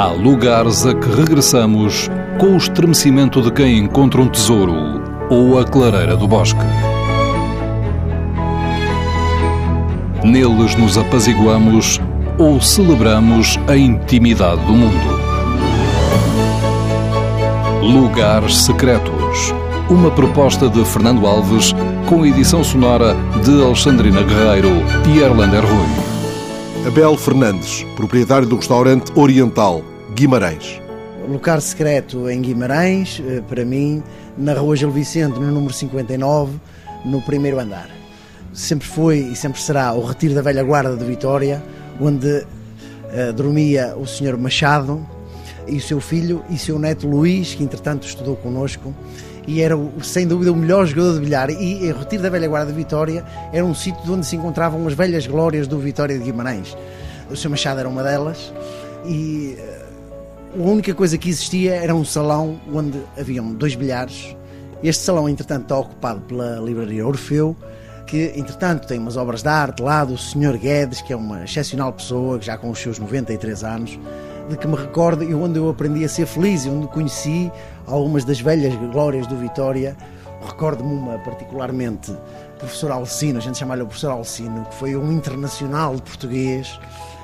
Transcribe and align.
Há 0.00 0.06
lugares 0.06 0.86
a 0.86 0.94
que 0.94 1.14
regressamos 1.14 2.08
com 2.38 2.54
o 2.54 2.56
estremecimento 2.56 3.42
de 3.42 3.52
quem 3.52 3.76
encontra 3.80 4.22
um 4.22 4.28
tesouro 4.30 4.72
ou 5.28 5.58
a 5.58 5.64
clareira 5.66 6.16
do 6.16 6.26
bosque. 6.26 6.58
Neles 10.24 10.74
nos 10.76 10.96
apaziguamos 10.96 12.00
ou 12.38 12.62
celebramos 12.62 13.58
a 13.68 13.76
intimidade 13.76 14.64
do 14.64 14.72
mundo. 14.72 15.20
Lugares 17.82 18.56
Secretos. 18.56 19.52
Uma 19.90 20.10
proposta 20.10 20.66
de 20.70 20.82
Fernando 20.82 21.26
Alves 21.26 21.74
com 22.08 22.24
edição 22.24 22.64
sonora 22.64 23.14
de 23.44 23.62
Alexandrina 23.62 24.22
Guerreiro 24.22 24.82
e 25.14 25.18
Erlander 25.18 25.62
Rui. 25.62 26.88
Abel 26.88 27.18
Fernandes, 27.18 27.84
proprietário 27.94 28.48
do 28.48 28.56
restaurante 28.56 29.12
Oriental, 29.14 29.84
Guimarães. 30.20 30.82
Lugar 31.26 31.62
secreto 31.62 32.28
em 32.28 32.42
Guimarães, 32.42 33.22
eh, 33.26 33.40
para 33.48 33.64
mim, 33.64 34.02
na 34.36 34.52
Rua 34.52 34.76
Gil 34.76 34.90
Vicente, 34.90 35.40
no 35.40 35.50
número 35.50 35.72
59, 35.72 36.60
no 37.06 37.22
primeiro 37.22 37.58
andar. 37.58 37.88
Sempre 38.52 38.86
foi 38.86 39.20
e 39.20 39.34
sempre 39.34 39.58
será 39.62 39.94
o 39.94 40.04
Retiro 40.04 40.34
da 40.34 40.42
Velha 40.42 40.62
Guarda 40.62 40.94
de 40.94 41.06
Vitória, 41.06 41.62
onde 41.98 42.28
uh, 42.28 43.32
dormia 43.34 43.94
o 43.96 44.06
Sr. 44.06 44.36
Machado 44.36 45.08
e 45.66 45.78
o 45.78 45.80
seu 45.80 46.02
filho 46.02 46.44
e 46.50 46.58
seu 46.58 46.78
neto 46.78 47.08
Luís, 47.08 47.54
que 47.54 47.64
entretanto 47.64 48.06
estudou 48.06 48.36
connosco 48.36 48.94
e 49.48 49.62
era 49.62 49.74
sem 50.02 50.26
dúvida 50.26 50.52
o 50.52 50.56
melhor 50.56 50.84
jogador 50.84 51.14
de 51.14 51.20
bilhar. 51.20 51.48
E 51.48 51.90
o 51.90 51.98
Retiro 51.98 52.22
da 52.22 52.28
Velha 52.28 52.46
Guarda 52.46 52.70
de 52.70 52.76
Vitória 52.76 53.24
era 53.54 53.64
um 53.64 53.74
sítio 53.74 54.12
onde 54.12 54.26
se 54.26 54.36
encontravam 54.36 54.86
as 54.86 54.92
velhas 54.92 55.26
glórias 55.26 55.66
do 55.66 55.78
Vitória 55.78 56.18
de 56.18 56.24
Guimarães. 56.24 56.76
O 57.30 57.34
Sr. 57.34 57.48
Machado 57.48 57.80
era 57.80 57.88
uma 57.88 58.02
delas 58.02 58.52
e 59.06 59.56
a 60.52 60.62
única 60.62 60.92
coisa 60.94 61.16
que 61.16 61.28
existia 61.28 61.74
era 61.74 61.94
um 61.94 62.04
salão 62.04 62.60
onde 62.72 63.00
haviam 63.18 63.52
dois 63.52 63.74
bilhares. 63.74 64.36
Este 64.82 65.04
salão, 65.04 65.28
entretanto, 65.28 65.62
está 65.62 65.78
ocupado 65.78 66.20
pela 66.22 66.56
livraria 66.56 67.06
Orfeu, 67.06 67.56
que, 68.06 68.32
entretanto, 68.34 68.88
tem 68.88 68.98
umas 68.98 69.16
obras 69.16 69.42
de 69.42 69.48
arte 69.48 69.82
lá 69.82 70.04
do 70.04 70.18
Sr. 70.18 70.58
Guedes, 70.58 71.02
que 71.02 71.12
é 71.12 71.16
uma 71.16 71.44
excepcional 71.44 71.92
pessoa, 71.92 72.38
que 72.38 72.46
já 72.46 72.58
com 72.58 72.70
os 72.70 72.78
seus 72.78 72.98
93 72.98 73.62
anos, 73.62 73.98
de 74.48 74.56
que 74.56 74.66
me 74.66 74.74
recordo 74.74 75.22
e 75.22 75.32
onde 75.32 75.58
eu 75.58 75.68
aprendi 75.68 76.04
a 76.04 76.08
ser 76.08 76.26
feliz 76.26 76.64
e 76.64 76.68
onde 76.68 76.88
conheci 76.88 77.52
algumas 77.86 78.24
das 78.24 78.40
velhas 78.40 78.74
glórias 78.90 79.26
do 79.28 79.36
Vitória. 79.36 79.96
Recordo-me 80.44 80.94
uma 80.94 81.18
particularmente, 81.18 82.12
professor 82.58 82.90
Alcino, 82.90 83.38
a 83.38 83.42
gente 83.42 83.58
chama-lhe 83.58 83.82
o 83.82 83.86
professor 83.86 84.10
Alcino, 84.10 84.64
que 84.64 84.74
foi 84.74 84.96
um 84.96 85.12
internacional 85.12 85.94
português, 86.00 86.80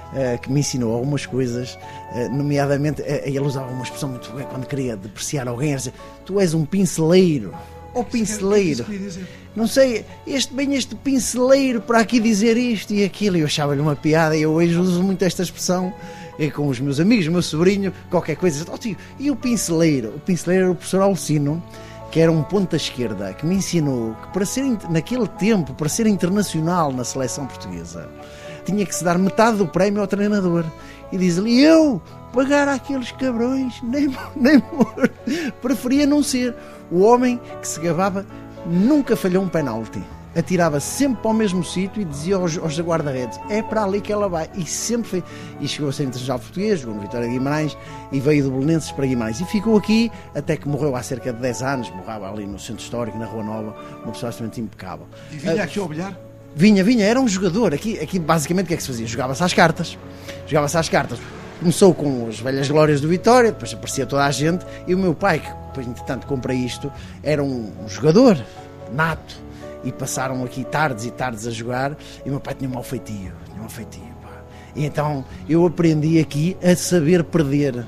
Uh, 0.07 0.39
que 0.41 0.51
me 0.51 0.61
ensinou 0.61 0.95
algumas 0.95 1.27
coisas, 1.27 1.77
uh, 2.13 2.33
nomeadamente, 2.33 3.03
uh, 3.03 3.05
ele 3.25 3.41
usava 3.41 3.71
uma 3.73 3.83
expressão 3.83 4.09
muito 4.09 4.31
boa 4.31 4.45
quando 4.45 4.65
queria 4.65 4.97
depreciar 4.97 5.49
alguém, 5.49 5.75
dizer, 5.75 5.93
tu 6.25 6.39
és 6.39 6.55
um 6.55 6.65
pinceleiro, 6.65 7.53
ou 7.97 8.05
pinceleiro. 8.05 8.87
Não 9.57 9.67
sei, 9.67 10.05
este 10.27 10.53
bem 10.53 10.75
este 10.75 10.95
pinceleiro 10.95 11.81
para 11.81 12.01
aqui 12.01 12.21
dizer 12.21 12.57
isto 12.57 12.93
e 12.93 13.03
aquilo. 13.03 13.39
Eu 13.39 13.47
achava-lhe 13.47 13.81
uma 13.81 13.97
piada 13.97 14.37
e 14.37 14.43
eu 14.43 14.53
hoje 14.53 14.77
uso 14.77 15.03
muito 15.03 15.25
esta 15.25 15.43
expressão 15.43 15.93
e 16.39 16.51
com 16.51 16.69
os 16.69 16.79
meus 16.79 17.01
amigos, 17.01 17.27
meu 17.29 17.41
sobrinho, 17.41 17.93
qualquer 18.11 18.37
coisa. 18.37 18.65
Oh, 18.71 18.77
tio, 18.77 18.97
e 19.19 19.31
o 19.31 19.37
pinceleiro? 19.37 20.11
O 20.11 20.21
pinceleiro 20.21 20.65
era 20.65 20.73
o 20.73 20.75
professor 20.75 21.01
Alcino, 21.01 21.63
que 22.13 22.21
era 22.21 22.31
um 22.31 22.43
ponta 22.43 22.77
esquerda, 22.77 23.33
que 23.33 23.47
me 23.47 23.55
ensinou 23.55 24.15
que 24.15 24.29
para 24.29 24.45
ser, 24.45 24.65
naquele 24.91 25.27
tempo, 25.27 25.73
para 25.73 25.89
ser 25.89 26.07
internacional 26.07 26.93
na 26.93 27.05
seleção 27.05 27.47
portuguesa, 27.47 28.11
tinha 28.67 28.85
que 28.85 28.95
se 28.95 29.05
dar 29.05 29.17
metade 29.17 29.57
do 29.57 29.67
prémio 29.67 30.01
ao 30.01 30.07
treinador. 30.07 30.65
E 31.11 31.17
diz-lhe, 31.17 31.63
eu 31.63 32.03
pagar 32.33 32.69
aqueles 32.69 33.13
cabrões, 33.13 33.81
nem, 33.83 34.15
nem 34.37 34.63
morto. 34.73 35.11
Preferia 35.63 36.07
não 36.07 36.23
ser. 36.23 36.55
O 36.91 37.01
homem 37.01 37.41
que 37.61 37.69
se 37.69 37.81
gabava 37.81 38.27
nunca 38.67 39.17
falhou 39.17 39.43
um 39.43 39.49
penalti. 39.49 40.03
Atirava 40.37 40.81
sempre 40.81 41.23
para 41.23 41.31
o 41.31 41.35
mesmo 41.35 41.65
sítio 41.65 42.03
e 42.03 42.05
dizia 42.05 42.37
aos, 42.37 42.59
aos 42.59 42.79
guarda-redes: 42.79 43.41
é 43.49 43.63
para 43.63 43.85
ali 43.85 44.03
que 44.03 44.13
ela 44.13 44.29
vai. 44.29 44.51
E 44.55 44.67
sempre 44.67 45.09
foi. 45.09 45.25
E 45.61 45.67
chegou 45.67 45.89
a 45.89 45.93
ser 45.93 46.03
internacional 46.03 46.39
português, 46.39 46.81
jogou 46.81 46.97
no 46.97 47.01
Vitória 47.01 47.27
Guimarães 47.27 47.75
e 48.13 48.21
veio 48.21 48.45
do 48.45 48.51
Belenenses 48.51 48.93
para 48.93 49.07
Guimarães. 49.07 49.41
E 49.41 49.47
ficou 49.47 49.79
aqui 49.79 50.13
até 50.35 50.59
que 50.59 50.69
morreu 50.69 50.95
há 50.95 51.03
cerca 51.03 51.33
de 51.33 51.41
10 51.41 51.63
anos. 51.63 51.91
Morrava 51.91 52.31
ali 52.31 52.47
no 52.47 52.59
Centro 52.59 52.83
Histórico, 52.83 53.17
na 53.17 53.25
Rua 53.25 53.45
Nova, 53.45 53.77
uma 54.03 54.13
pessoa 54.13 54.29
absolutamente 54.29 54.61
impecável. 54.61 55.07
E 55.33 55.37
vinha 55.37 55.63
aqui 55.63 55.79
ao 55.79 55.89
bilhar? 55.89 56.26
Vinha, 56.59 56.83
vinha, 56.83 57.05
era 57.05 57.21
um 57.21 57.29
jogador. 57.29 57.75
Aqui, 57.75 57.99
aqui 58.01 58.19
basicamente 58.19 58.65
o 58.65 58.69
que 58.69 58.75
é 58.75 58.77
que 58.79 58.83
se 58.83 58.89
fazia? 58.89 59.07
Jogava-se 59.07 59.45
às 59.45 59.53
cartas. 59.53 59.99
Jogava-se 60.47 60.79
às 60.79 60.89
cartas. 60.89 61.19
Começou 61.59 61.93
com 61.93 62.27
as 62.29 62.41
velhas 62.41 62.67
glórias 62.71 62.99
do 62.99 63.09
Vitória, 63.09 63.53
depois 63.53 63.75
aparecia 63.75 64.07
toda 64.07 64.25
a 64.25 64.31
gente, 64.31 64.65
e 64.87 64.95
o 64.95 64.99
meu 64.99 65.15
pai, 65.15 65.41
que 65.41 65.51
depois 65.67 65.87
entretanto 65.87 66.27
comprei 66.27 66.57
isto, 66.57 66.91
era 67.23 67.45
um, 67.45 67.71
um 67.85 67.87
jogador 67.87 68.43
nato. 68.91 69.37
E 69.85 69.93
passaram 69.93 70.43
aqui 70.45 70.65
tardes 70.65 71.05
e 71.05 71.11
tardes 71.11 71.47
a 71.47 71.51
jogar, 71.51 71.95
e 72.25 72.29
o 72.31 72.33
meu 72.33 72.41
pai 72.41 72.55
tinha 72.55 72.71
um 72.71 72.73
mau 72.73 72.83
feitio. 72.83 73.35
Tinha 73.45 73.59
um 73.59 73.61
mau 73.61 73.69
feitio, 73.69 74.15
pá. 74.23 74.41
E 74.75 74.87
então 74.87 75.27
eu 75.47 75.67
aprendi 75.67 76.19
aqui 76.19 76.57
a 76.63 76.75
saber 76.75 77.23
perder 77.23 77.85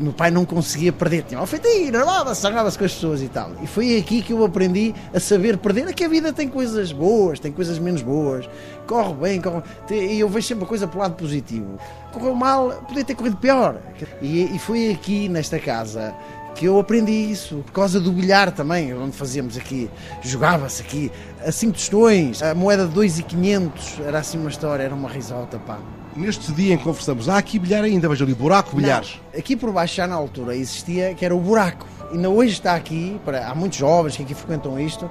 meu 0.00 0.12
pai 0.12 0.30
não 0.30 0.46
conseguia 0.46 0.92
perder, 0.92 1.24
tinha 1.24 1.40
ofendido, 1.40 1.92
nervava-se, 1.92 2.40
zangava-se 2.40 2.78
com 2.78 2.84
as 2.84 2.92
pessoas 2.92 3.22
e 3.22 3.28
tal. 3.28 3.52
E 3.62 3.66
foi 3.66 3.98
aqui 3.98 4.22
que 4.22 4.32
eu 4.32 4.42
aprendi 4.44 4.94
a 5.12 5.20
saber 5.20 5.58
perder. 5.58 5.88
É 5.88 5.92
que 5.92 6.04
a 6.04 6.08
vida 6.08 6.32
tem 6.32 6.48
coisas 6.48 6.90
boas, 6.90 7.38
tem 7.38 7.52
coisas 7.52 7.78
menos 7.78 8.00
boas, 8.00 8.48
corre 8.86 9.14
bem, 9.14 9.40
corre... 9.40 9.62
e 9.90 10.20
eu 10.20 10.28
vejo 10.28 10.48
sempre 10.48 10.64
a 10.64 10.66
coisa 10.66 10.88
pelo 10.88 11.02
lado 11.02 11.14
positivo. 11.14 11.78
Correu 12.12 12.34
mal, 12.34 12.70
podia 12.88 13.04
ter 13.04 13.14
corrido 13.14 13.36
pior. 13.36 13.76
E, 14.22 14.54
e 14.54 14.58
foi 14.58 14.90
aqui 14.90 15.28
nesta 15.28 15.58
casa 15.58 16.14
que 16.54 16.64
eu 16.66 16.78
aprendi 16.78 17.12
isso, 17.12 17.62
por 17.66 17.72
causa 17.72 18.00
do 18.00 18.10
bilhar 18.10 18.50
também, 18.52 18.92
onde 18.94 19.16
fazíamos 19.16 19.56
aqui, 19.56 19.88
jogava-se 20.22 20.82
aqui, 20.82 21.12
a 21.46 21.52
5 21.52 21.72
tostões, 21.72 22.42
a 22.42 22.54
moeda 22.54 22.86
de 22.86 22.92
2,500, 22.92 24.00
era 24.00 24.18
assim 24.18 24.38
uma 24.38 24.50
história, 24.50 24.82
era 24.82 24.94
uma 24.94 25.08
risota, 25.08 25.58
pá. 25.58 25.78
Neste 26.16 26.52
dia 26.52 26.74
em 26.74 26.76
que 26.76 26.84
conversamos, 26.84 27.28
há 27.28 27.38
aqui 27.38 27.58
bilhar 27.58 27.84
ainda, 27.84 28.08
veja 28.08 28.24
ali, 28.24 28.34
buraco, 28.34 28.74
bilhares. 28.76 29.20
Não, 29.32 29.38
aqui 29.38 29.54
por 29.54 29.72
baixo 29.72 29.96
já 29.96 30.06
na 30.06 30.14
altura 30.14 30.56
existia, 30.56 31.14
que 31.14 31.24
era 31.24 31.34
o 31.34 31.40
buraco, 31.40 31.86
ainda 32.12 32.28
hoje 32.28 32.52
está 32.52 32.74
aqui, 32.74 33.20
para, 33.24 33.48
há 33.48 33.54
muitos 33.54 33.78
jovens 33.78 34.16
que 34.16 34.22
aqui 34.22 34.34
frequentam 34.34 34.78
isto, 34.78 35.08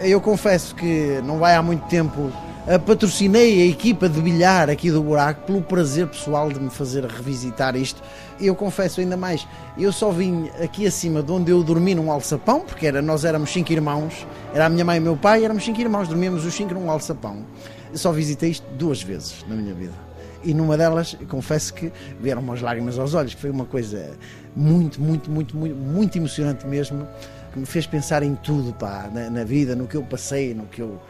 eu 0.00 0.20
confesso 0.20 0.74
que 0.74 1.20
não 1.24 1.38
vai 1.38 1.54
há 1.54 1.62
muito 1.62 1.86
tempo 1.86 2.32
patrocinei 2.78 3.62
a 3.62 3.66
equipa 3.66 4.08
de 4.08 4.20
bilhar 4.20 4.68
aqui 4.70 4.90
do 4.90 5.02
buraco 5.02 5.46
pelo 5.46 5.62
prazer 5.62 6.06
pessoal 6.06 6.50
de 6.50 6.60
me 6.60 6.70
fazer 6.70 7.04
revisitar 7.04 7.74
isto. 7.74 8.02
Eu 8.40 8.54
confesso 8.54 9.00
ainda 9.00 9.16
mais, 9.16 9.46
eu 9.78 9.92
só 9.92 10.10
vim 10.10 10.48
aqui 10.62 10.86
acima 10.86 11.22
de 11.22 11.32
onde 11.32 11.50
eu 11.50 11.62
dormi 11.62 11.94
num 11.94 12.12
alçapão, 12.12 12.60
porque 12.60 12.86
era, 12.86 13.02
nós 13.02 13.24
éramos 13.24 13.50
cinco 13.50 13.72
irmãos, 13.72 14.26
era 14.54 14.66
a 14.66 14.68
minha 14.68 14.84
mãe 14.84 14.96
e 14.96 15.00
o 15.00 15.02
meu 15.02 15.16
pai, 15.16 15.44
éramos 15.44 15.64
cinco 15.64 15.80
irmãos, 15.80 16.08
dormíamos 16.08 16.44
os 16.44 16.54
cinco 16.54 16.74
num 16.74 16.90
alçapão. 16.90 17.44
Eu 17.90 17.98
só 17.98 18.12
visitei 18.12 18.50
isto 18.50 18.66
duas 18.74 19.02
vezes 19.02 19.44
na 19.48 19.56
minha 19.56 19.74
vida. 19.74 20.09
E 20.42 20.54
numa 20.54 20.76
delas, 20.76 21.16
confesso 21.28 21.74
que 21.74 21.92
vieram 22.20 22.40
umas 22.40 22.60
lágrimas 22.60 22.98
aos 22.98 23.14
olhos, 23.14 23.34
que 23.34 23.40
foi 23.40 23.50
uma 23.50 23.66
coisa 23.66 24.10
muito, 24.56 25.00
muito, 25.00 25.30
muito, 25.30 25.56
muito, 25.56 25.76
muito 25.76 26.18
emocionante 26.18 26.66
mesmo, 26.66 27.06
que 27.52 27.58
me 27.58 27.66
fez 27.66 27.86
pensar 27.86 28.22
em 28.22 28.34
tudo, 28.36 28.72
pá, 28.72 29.10
na, 29.12 29.28
na 29.28 29.44
vida, 29.44 29.76
no 29.76 29.86
que 29.86 29.96
eu 29.96 30.02
passei, 30.02 30.54
no 30.54 30.64
que 30.66 30.80
eu 30.80 31.00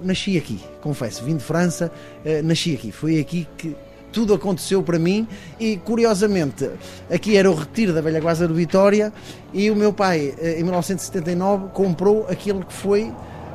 nasci 0.00 0.38
aqui, 0.38 0.60
confesso, 0.80 1.24
vim 1.24 1.36
de 1.36 1.44
França, 1.44 1.90
eh, 2.24 2.40
nasci 2.42 2.74
aqui. 2.74 2.92
Foi 2.92 3.18
aqui 3.18 3.46
que 3.56 3.76
tudo 4.12 4.32
aconteceu 4.32 4.82
para 4.82 4.98
mim 4.98 5.26
e, 5.60 5.76
curiosamente, 5.76 6.70
aqui 7.10 7.36
era 7.36 7.50
o 7.50 7.54
retiro 7.54 7.92
da 7.92 8.00
Velha 8.00 8.20
Guarda 8.20 8.48
do 8.48 8.54
Vitória 8.54 9.12
e 9.52 9.70
o 9.70 9.76
meu 9.76 9.92
pai, 9.92 10.34
eh, 10.38 10.60
em 10.60 10.62
1979, 10.62 11.68
comprou 11.72 12.26
aquilo 12.28 12.64
que 12.64 12.72
foi 12.72 13.12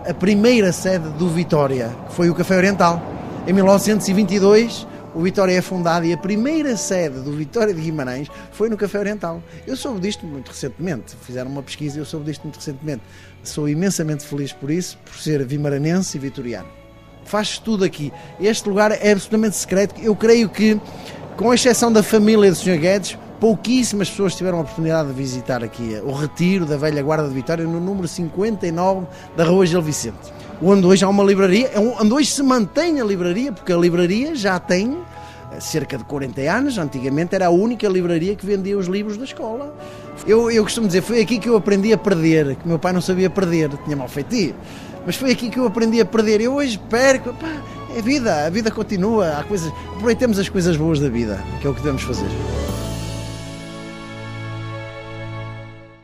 a 0.08 0.14
primeira 0.14 0.72
sede 0.72 1.10
do 1.12 1.30
Vitória, 1.30 1.90
que 2.08 2.14
foi 2.14 2.30
o 2.30 2.36
Café 2.36 2.58
Oriental. 2.58 3.02
Em 3.48 3.54
1922, 3.54 4.88
o 5.14 5.22
Vitória 5.22 5.54
é 5.54 5.62
fundado 5.62 6.06
e 6.06 6.14
a 6.14 6.18
primeira 6.18 6.76
sede 6.76 7.20
do 7.20 7.32
Vitória 7.34 7.74
de 7.74 7.82
Guimarães 7.82 8.28
foi 8.52 8.70
no 8.70 8.76
Café 8.76 9.00
Oriental. 9.00 9.42
Eu 9.68 9.76
soube 9.76 10.00
disto 10.00 10.26
muito 10.26 10.50
recentemente, 10.50 11.16
fizeram 11.22 11.52
uma 11.52 11.62
pesquisa 11.62 11.98
e 11.98 12.02
eu 12.02 12.06
soube 12.06 12.26
disto 12.26 12.44
muito 12.44 12.58
recentemente. 12.58 13.04
Sou 13.44 13.70
imensamente 13.70 14.26
feliz 14.26 14.52
por 14.52 14.72
isso, 14.72 14.98
por 15.06 15.16
ser 15.16 15.46
vimaranense 15.46 16.18
e 16.18 16.20
vitoriano. 16.20 16.68
Faz 17.26 17.58
tudo 17.58 17.84
aqui. 17.84 18.12
Este 18.40 18.68
lugar 18.68 18.92
é 18.92 19.12
absolutamente 19.12 19.56
secreto. 19.56 20.00
Eu 20.02 20.16
creio 20.16 20.50
que, 20.50 20.80
com 21.38 21.54
exceção 21.54 21.92
da 21.92 22.04
família 22.04 22.50
do 22.50 22.56
Sr. 22.56 22.78
Guedes, 22.78 23.18
pouquíssimas 23.40 24.10
pessoas 24.10 24.36
tiveram 24.36 24.60
a 24.60 24.62
oportunidade 24.62 25.10
de 25.10 25.14
visitar 25.14 25.64
aqui 25.64 26.02
o 26.04 26.12
retiro 26.12 26.66
da 26.66 26.78
velha 26.78 27.02
Guarda 27.04 27.28
de 27.28 27.34
Vitória 27.34 27.66
no 27.66 27.80
número 27.80 28.08
59 28.08 29.06
da 29.36 29.44
Rua 29.44 29.66
Gil 29.66 29.82
Vicente. 29.82 30.32
Onde 30.66 30.88
hoje 30.88 31.04
há 31.04 31.10
uma 31.10 31.24
livraria, 31.26 31.72
é 31.74 31.80
onde 31.80 32.14
hoje 32.14 32.32
se 32.32 32.42
mantém 32.42 33.02
a 33.02 33.04
livraria, 33.04 33.52
porque 33.52 33.74
a 33.74 33.78
livraria 33.78 34.34
já 34.34 34.58
tem 34.58 34.98
cerca 35.60 35.98
de 35.98 36.06
40 36.06 36.40
anos, 36.42 36.78
antigamente 36.78 37.36
era 37.36 37.48
a 37.48 37.50
única 37.50 37.88
livraria 37.88 38.34
que 38.34 38.46
vendia 38.46 38.78
os 38.78 38.88
livros 38.88 39.18
da 39.18 39.26
escola. 39.26 39.76
Eu, 40.26 40.50
eu 40.50 40.64
costumo 40.64 40.88
dizer, 40.88 41.02
foi 41.02 41.22
aqui 41.22 41.38
que 41.38 41.50
eu 41.50 41.58
aprendi 41.58 41.92
a 41.92 41.98
perder, 41.98 42.56
que 42.56 42.66
meu 42.66 42.80
pai 42.80 42.94
não 42.94 43.02
sabia 43.02 43.30
perder, 43.30 43.70
tinha 43.84 43.96
mal 43.96 44.08
feitio. 44.08 44.56
Mas 45.06 45.18
foi 45.18 45.32
aqui 45.32 45.50
que 45.50 45.60
eu 45.60 45.66
aprendi 45.66 46.00
a 46.00 46.06
perder. 46.06 46.40
Eu 46.40 46.54
hoje 46.54 46.80
perco, 46.90 47.34
pá, 47.34 47.62
é 47.96 48.02
vida, 48.02 48.46
a 48.46 48.50
vida 48.50 48.72
continua, 48.72 49.38
há 49.38 49.44
coisas, 49.44 49.72
aproveitemos 49.90 50.40
as 50.40 50.48
coisas 50.48 50.78
boas 50.78 50.98
da 50.98 51.10
vida, 51.10 51.44
que 51.60 51.68
é 51.68 51.70
o 51.70 51.74
que 51.74 51.82
devemos 51.82 52.04
fazer. 52.04 52.28